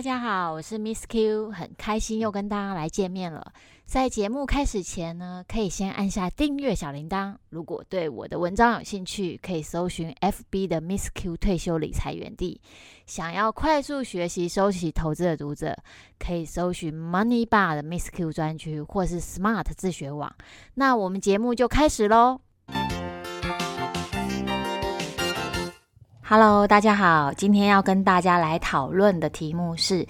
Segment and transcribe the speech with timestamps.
[0.00, 3.52] 大家好，我是 Miss Q，很开心又跟大家来见面了。
[3.84, 7.36] 在节目开始前呢，可以先按下订阅小铃铛。
[7.50, 12.58] 如果对我的文章有兴趣，可以搜寻 FB 的 Miss Q 退休理财园地。
[13.04, 15.76] 想要快速学习收起投资的读者，
[16.18, 20.34] 可以搜寻 Money Bar 的 Miss Q 专区，或是 Smart 自学网。
[20.76, 22.40] 那我们节目就开始喽。
[26.32, 30.06] Hello，大家好，今天要跟大家来讨论的题目是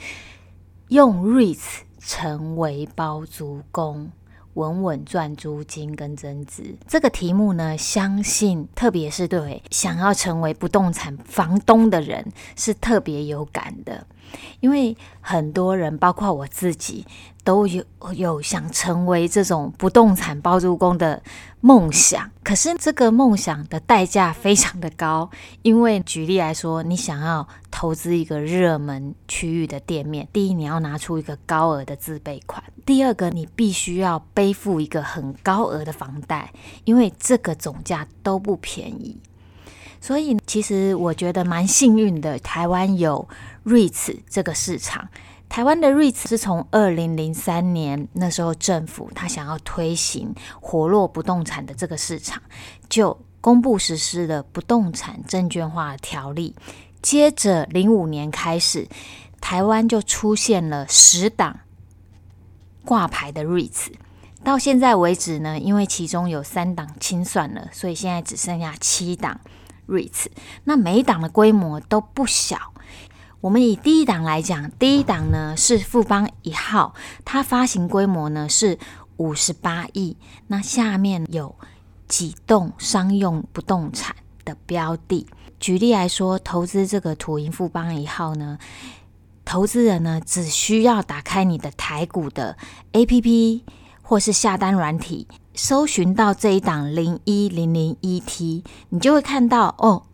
[0.88, 4.10] 用 REITs 成为包租公，
[4.52, 6.76] 稳稳赚租金跟增值。
[6.86, 14.06] 这个题目呢，相信特别是对想要成为不动产房东的人是特别有感的。
[14.60, 17.06] 因为很多人，包括我自己，
[17.44, 21.22] 都有有想成为这种不动产包租公的
[21.60, 22.30] 梦想。
[22.42, 25.30] 可是这个梦想的代价非常的高，
[25.62, 36.52] 因为举例来说，你想要投资一个热门区域的店面，第一，你要拿出一个高额的自备款；第二个，你必须要背负一个很高额的房贷，
[36.84, 39.18] 因为这个总价都不便宜。
[40.00, 43.28] 所以，其实我觉得蛮幸运的，台湾有
[43.64, 45.08] REITs 这个市场。
[45.48, 52.40] 台湾的 REITs 是从二零零三年那时候政府他想要推行活络不动产的这个市场，
[52.88, 56.54] 就公布实施了不动产证券化条例。
[57.02, 58.86] 接着零五年开始，
[59.40, 61.60] 台湾就出现了十档
[62.84, 63.88] 挂牌的 REITs。
[64.44, 69.40] 到现在为止呢，因为其中有三档清算了，所以现在只剩下七档。
[69.90, 70.26] REITs，
[70.64, 72.56] 那每一档的规模都不小。
[73.40, 78.78] 我们以第一档来讲，第一档呢是富邦一号，它发行规模呢是
[79.16, 80.16] 五十八亿。
[80.48, 81.54] 那下面有
[82.06, 85.26] 几栋商用不动产的标的。
[85.58, 88.58] 举例来说，投资这个土银富邦一号呢，
[89.44, 92.56] 投资人呢只需要打开你的台股的
[92.92, 93.62] APP
[94.02, 95.26] 或是下单软体。
[95.62, 100.04] 搜寻到这一档零一零零一 T，你就会看到哦，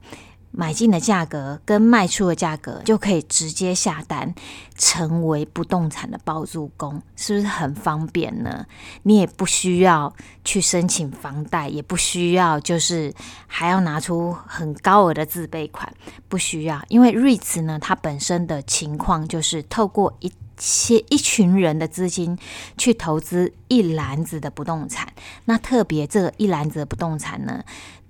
[0.51, 4.35] 买进的价格跟卖出的价格就可以直接下单，
[4.77, 8.67] 成为不动产的包租公，是不是很方便呢？
[9.05, 10.13] 你也不需要
[10.45, 13.15] 去申请房贷，也不需要就是
[13.47, 15.91] 还要拿出很高额的自备款，
[16.29, 20.33] 不需要，因为 REITs 呢，它本身的情况就是透过一。
[20.59, 22.39] 些一群人的资金
[22.79, 25.13] 去投资一篮子的不动产，
[25.45, 27.63] 那特别这一篮子的不动产呢，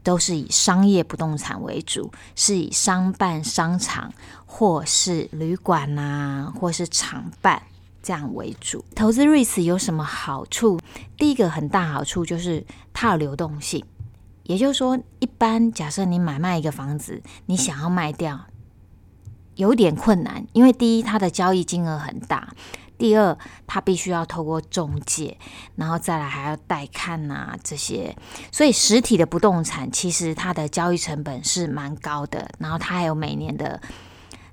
[0.02, 4.12] 都是以商业不动产为主，是以商办、商场
[4.44, 7.60] 或是旅馆啊，或是厂办
[8.02, 8.84] 这样为主。
[8.94, 10.78] 投资 REITs 有什么好处？
[11.16, 13.84] 第一个很大好处就是它有流动性，
[14.44, 18.46] 也就是说，一般假设你买卖一个房子，你想要卖掉。
[19.56, 22.48] 有点困难，因为第一，它的交易金额很大；
[22.96, 23.36] 第二，
[23.66, 25.36] 它必须要透过中介，
[25.74, 28.16] 然后再来还要带看啊这些。
[28.52, 33.80] 所以实体的不动产其实它的交易成本是蛮高的，然后它还有每年的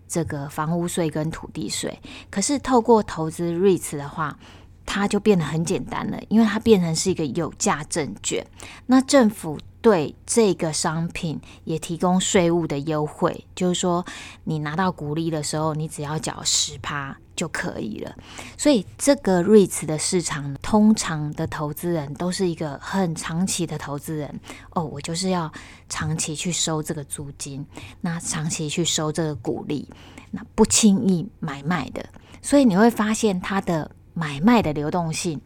[0.07, 1.99] 这个房屋税跟土地税。
[2.29, 4.37] 可是透过投资 REITs 的话，
[4.85, 8.45] 它就变得很简单了，因为它变成是一个有价证券，
[8.87, 9.59] 那政府。
[9.83, 14.05] 对这个商品也提供税务的优惠，就是说
[14.45, 18.15] 你拿到股利的时候，你只要缴十趴就可以了。
[18.57, 24.39] 所以这个 REITs 的市场，通常的投资人都是一个很长期的投资人
[24.69, 25.51] 哦，我就是要
[25.89, 27.65] 长期去收这个租金，
[27.99, 29.89] 那长期去收这个股利，
[30.31, 32.05] 那不轻易买卖的。
[32.41, 35.41] 所以你会发现它的买卖的流动性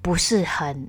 [0.00, 0.88] 不是很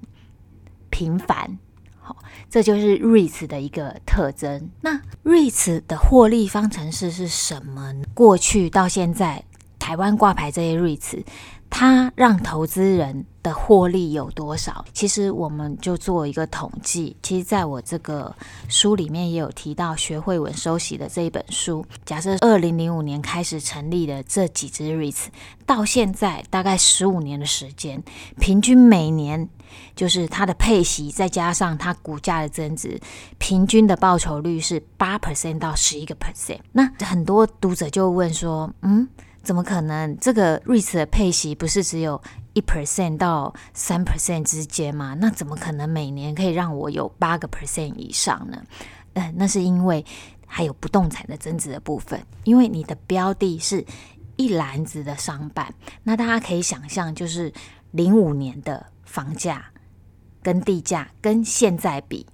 [0.92, 1.58] 频繁。
[2.04, 2.18] 好，
[2.50, 4.70] 这就是 REITs 的一个特征。
[4.82, 7.94] 那 REITs 的获利方程式是什么？
[8.16, 9.44] 过去到现在，
[9.78, 11.24] 台湾挂牌这些 REITs，
[11.70, 14.84] 它让投资人的获利有多少？
[14.94, 17.16] 其实我们就做一个统计。
[17.22, 18.36] 其实在我这个
[18.68, 21.86] 书里面也有提到，学会稳收息的这一本书。
[22.04, 25.26] 假设二零零五年开始成立的这几只 REITs，
[25.68, 28.02] 到现在大概十五年的时间，
[28.40, 29.48] 平均每年。
[29.96, 33.00] 就是它的配息，再加上它股价的增值，
[33.38, 36.60] 平均的报酬率是八 percent 到十一个 percent。
[36.72, 39.08] 那很多读者就问说，嗯，
[39.44, 40.18] 怎么可能？
[40.20, 42.22] 这个 REITs 的配息不是只有
[42.54, 45.16] 一 percent 到三 percent 之间吗？
[45.20, 48.62] 那怎么可能每年可以让我有八个 percent 以上呢？
[49.14, 50.06] 嗯，那是因为
[50.46, 53.86] 还有不动产的增值的部分，因为你的标的是
[54.38, 55.74] 一篮子的商办，
[56.04, 57.52] 那大家可以想象，就是
[57.92, 58.86] 零五年的。
[59.12, 59.66] 房价
[60.42, 62.26] 跟地价跟现在比，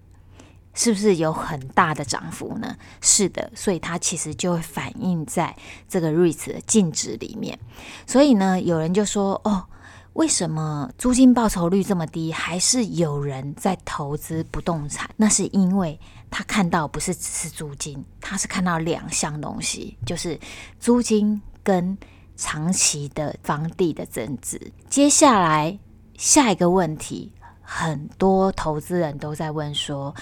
[0.74, 2.77] 是不是有很大的涨幅呢？
[3.01, 5.56] 是的，所以它其实就会反映在
[5.89, 7.57] 这个 REITs 的净值里面。
[8.06, 9.65] 所以呢，有人就说：“哦，
[10.13, 20.39] 为什么租金报酬率这么低，还是有人在投资不动产？”那是因为他看到不是只是租金，他是看到两项东西，就是
[20.79, 21.97] 租金跟
[22.35, 24.71] 长期的房地的增值。
[24.89, 25.77] 接下来
[26.17, 27.31] 下一个问题，
[27.61, 30.13] 很多投资人都在问说。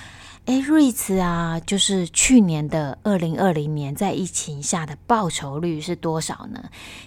[0.45, 6.63] 哎，瑞慈啊，就是去年的二零二零年在疫情下的报酬率是多少呢？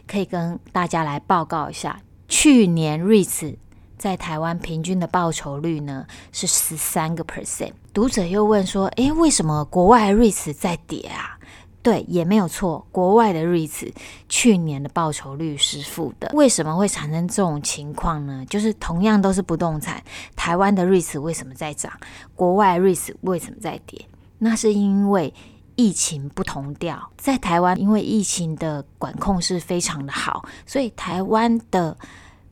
[0.09, 3.57] 可以跟大家来报告一下，去年瑞慈
[3.97, 7.71] 在台湾平均的报酬率呢是十三个 percent。
[7.93, 11.38] 读者又问说，哎，为什么国外瑞慈在跌啊？
[11.83, 12.87] 对，也没有错。
[12.91, 13.93] 国外的 REITs
[14.29, 18.45] 去年的报酬率是负的，为什么会产生这种情况呢？
[18.51, 20.03] 就是同样都是不动产，
[20.37, 21.91] 台湾的 REITs 为什么在涨，
[22.35, 24.07] 国外 REITs 为什么在跌？
[24.39, 25.33] 那是因为
[25.77, 27.11] 疫情不同调。
[27.17, 31.97] 在台湾，因为疫情的管控是非常的好，所以台湾的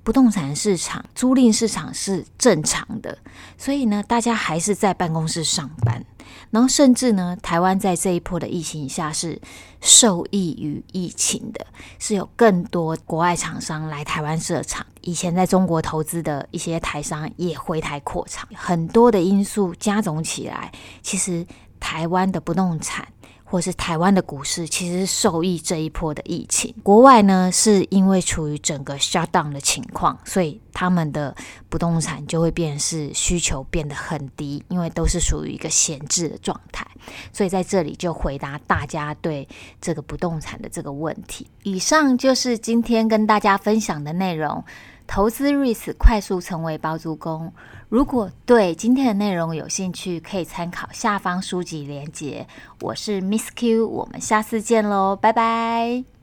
[0.02, 3.18] 不动产市场、租赁市场是正常的，
[3.58, 6.04] 所以呢，大家还是在办公室上班。
[6.50, 9.40] 然后甚至呢，台湾在这一波的疫情下是
[9.80, 11.66] 受益于疫情的，
[11.98, 20.72] 是有更多国外厂商来台湾设厂，以前在中国投资的一些台商也回台扩厂，很多的因素加总起来，
[21.02, 21.46] 其实
[21.78, 23.06] 台湾的不动产。
[23.48, 31.34] 或是台湾的股市其实受益这一波的疫情，国外呢是因为处于整个 shutdown 的情况，所以他们的
[31.68, 36.84] 不动产就会变是需求变得很低，因为都是属于一个闲置的状态。
[37.32, 39.48] 所以在这里就回答大家对
[39.80, 41.46] 这个不动产的这个问题。
[41.62, 44.64] 以上就是今天跟大家分享的内容。
[45.06, 47.52] 投资 REITs 快速成为包租公。
[47.88, 52.46] 如果对今天的内容有兴趣，可以参考下方书籍连结。
[52.80, 56.15] 我是 Miss Q，我们下次见喽，拜拜。